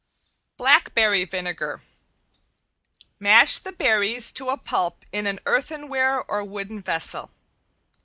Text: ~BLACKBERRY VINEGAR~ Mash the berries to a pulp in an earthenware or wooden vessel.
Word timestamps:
~BLACKBERRY 0.57 1.25
VINEGAR~ 1.25 1.83
Mash 3.19 3.59
the 3.59 3.71
berries 3.71 4.31
to 4.31 4.49
a 4.49 4.57
pulp 4.57 5.05
in 5.11 5.27
an 5.27 5.39
earthenware 5.45 6.19
or 6.23 6.43
wooden 6.43 6.81
vessel. 6.81 7.29